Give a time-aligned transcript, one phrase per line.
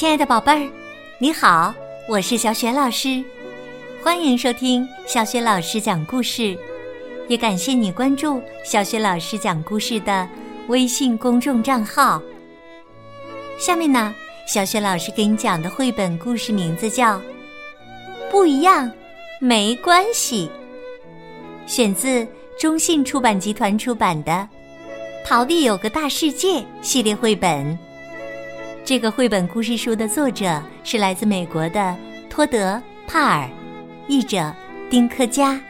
[0.00, 0.72] 亲爱的宝贝儿，
[1.18, 1.74] 你好，
[2.08, 3.22] 我是小雪老师，
[4.02, 6.58] 欢迎收听小雪老师讲故事，
[7.28, 10.26] 也感谢你关注小雪老师讲故事的
[10.68, 12.18] 微信公众账号。
[13.58, 14.14] 下面呢，
[14.46, 17.18] 小雪老师给你讲的绘本故事名字叫
[18.30, 18.90] 《不一样
[19.38, 20.50] 没关系》，
[21.70, 22.26] 选自
[22.58, 24.32] 中信出版集团出版的
[25.26, 27.78] 《桃地有个大世界》系列绘本。
[28.84, 31.96] 这个绘本故事书的作者是来自美国的
[32.28, 32.74] 托德·
[33.06, 33.48] 帕尔，
[34.08, 34.52] 译者
[34.90, 35.60] 丁克佳。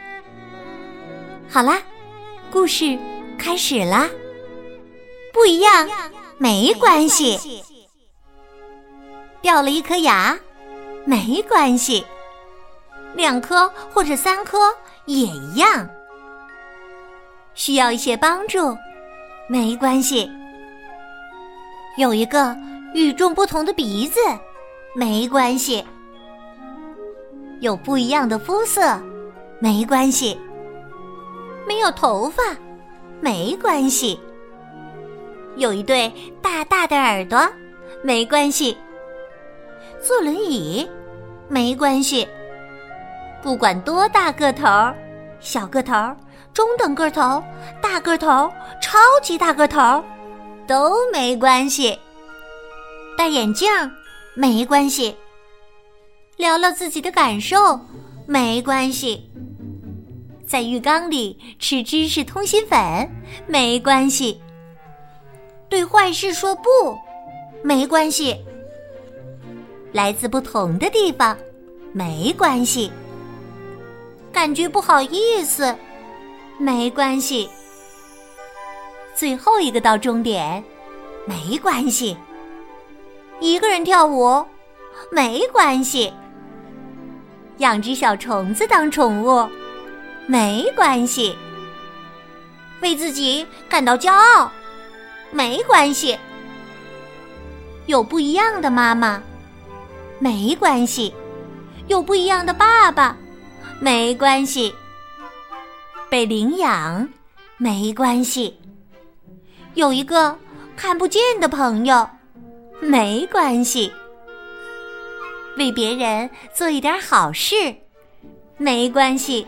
[1.47, 1.77] 好啦，
[2.49, 2.97] 故事
[3.37, 4.09] 开始啦！
[5.31, 5.87] 不一样
[6.37, 7.63] 没关系，
[9.39, 10.37] 掉了一颗牙
[11.05, 12.03] 没关系，
[13.15, 14.57] 两颗或者三颗
[15.05, 15.87] 也一样。
[17.53, 18.75] 需要一些帮助
[19.47, 20.31] 没关系，
[21.97, 22.57] 有一个。
[22.93, 24.19] 与众不同的鼻子，
[24.95, 25.83] 没关系；
[27.61, 28.99] 有不一样的肤色，
[29.59, 30.37] 没关系；
[31.65, 32.43] 没有头发，
[33.21, 34.19] 没关系；
[35.55, 37.47] 有一对大大的耳朵，
[38.03, 38.75] 没关系；
[40.01, 40.89] 坐轮椅，
[41.47, 42.27] 没关系；
[43.41, 44.67] 不管多大个头
[45.39, 45.93] 小个头
[46.53, 47.41] 中等个头、
[47.81, 50.03] 大个头、超级大个头，
[50.67, 51.97] 都没关系。
[53.17, 53.69] 戴眼镜
[54.33, 55.15] 没关系，
[56.37, 57.79] 聊聊自己的感受
[58.25, 59.29] 没关系，
[60.47, 62.77] 在浴缸里吃芝士通心粉
[63.45, 64.41] 没关系，
[65.69, 66.61] 对坏事说不
[67.61, 68.35] 没关系，
[69.91, 71.37] 来自不同的地方
[71.93, 72.91] 没关系，
[74.33, 75.75] 感觉不好意思
[76.57, 77.47] 没关系，
[79.13, 80.63] 最后一个到终点
[81.27, 82.17] 没关系。
[83.41, 84.45] 一个人跳舞
[85.11, 86.13] 没关系，
[87.57, 89.49] 养只小虫子当宠物
[90.27, 91.35] 没关系，
[92.83, 94.51] 为自己感到骄傲
[95.31, 96.15] 没关系，
[97.87, 99.19] 有不一样的妈妈
[100.19, 101.11] 没关系，
[101.87, 103.17] 有不一样的爸爸
[103.79, 104.71] 没关系，
[106.11, 107.09] 被领养
[107.57, 108.55] 没关系，
[109.73, 110.37] 有一个
[110.77, 112.07] 看不见的朋友。
[112.81, 113.93] 没关系，
[115.55, 117.55] 为别人做一点好事，
[118.57, 119.45] 没关系。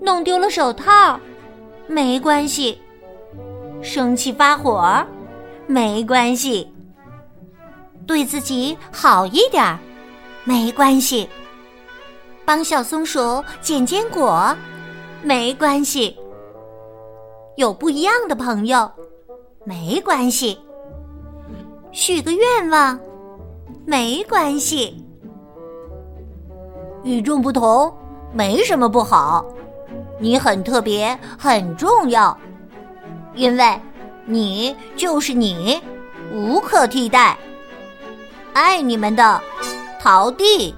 [0.00, 1.18] 弄丢了手套，
[1.86, 2.78] 没关系。
[3.82, 5.02] 生气发火，
[5.66, 6.70] 没关系。
[8.06, 9.78] 对自己好一点，
[10.44, 11.26] 没关系。
[12.44, 14.54] 帮小松鼠捡坚果，
[15.22, 16.14] 没关系。
[17.56, 18.88] 有不一样的朋友，
[19.64, 20.60] 没关系。
[21.96, 23.00] 许个愿望，
[23.86, 25.02] 没关系。
[27.02, 27.90] 与众不同
[28.34, 29.42] 没什么不好，
[30.20, 32.36] 你很特别，很重要，
[33.34, 33.80] 因为
[34.26, 35.80] 你就是你，
[36.34, 37.34] 无可替代。
[38.52, 39.40] 爱你们的
[39.98, 40.74] 陶弟。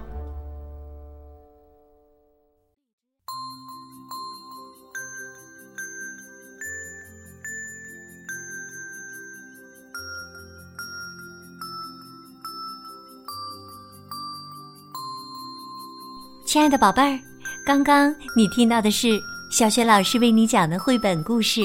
[16.49, 17.21] 亲爱的宝贝儿，
[17.63, 19.21] 刚刚你听到的是
[19.51, 21.61] 小雪老师为你讲的绘本故事，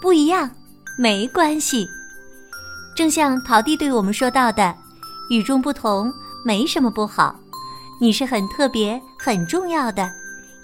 [0.00, 0.48] 不一样
[0.96, 1.88] 没关系。
[2.94, 4.72] 正像陶弟对我们说到的，
[5.28, 7.34] 与众不同没什么不好，
[8.00, 10.08] 你是很特别、很重要的，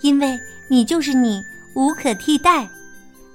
[0.03, 0.39] 因为
[0.71, 1.43] 你就是你，
[1.75, 2.71] 无可替代。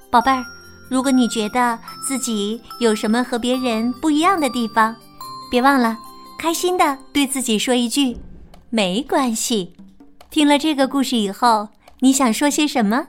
[0.09, 0.41] 宝贝儿，
[0.89, 4.95] 如果你觉得自己有什么和别人不一样的地方，
[5.51, 5.97] 别忘了
[6.39, 8.15] 开心的对自己说一句：
[8.69, 9.73] 没关系。
[10.29, 13.07] 听了这个故事以后，你想说些什么？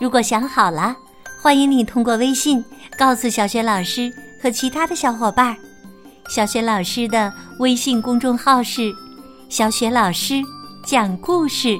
[0.00, 0.96] 如果想好了，
[1.40, 2.64] 欢迎你通过微信
[2.98, 4.10] 告诉小雪老师
[4.42, 5.56] 和其他的小伙伴。
[6.28, 8.90] 小雪老师的微信公众号是
[9.50, 10.42] “小雪老师
[10.86, 11.78] 讲故事”，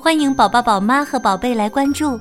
[0.00, 2.18] 欢迎宝宝、宝妈和宝贝来关注。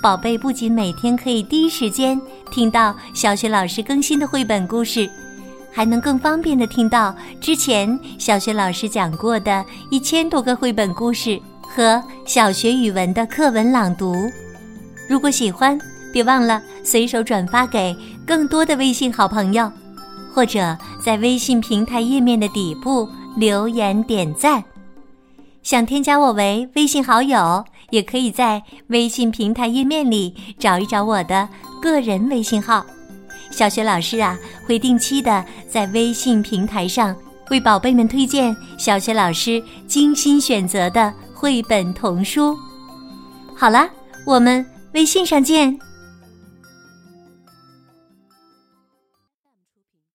[0.00, 2.20] 宝贝不仅每天可以第一时间
[2.52, 5.10] 听到小雪老师更新的绘本故事。
[5.76, 14.16] 还能更方便的听到之前小学老师讲过的一千多个绘本故事和小学语文的课文朗读。
[15.06, 15.78] 如果喜欢，
[16.14, 17.94] 别忘了随手转发给
[18.26, 19.70] 更多的微信好朋友，
[20.32, 23.06] 或者在微信平台页面的底部
[23.36, 24.64] 留言点赞。
[25.62, 31.46] 想添加我为微信好友，也可以在微信平台页面里找一找我的
[31.82, 32.86] 个人微信号。
[33.56, 37.16] 小学老师啊会定期的在微信平台上
[37.48, 42.54] 为宝贝们推荐小学老师精心选择的绘本童书。
[43.56, 43.88] 好了，
[44.26, 45.78] 我们微信上见。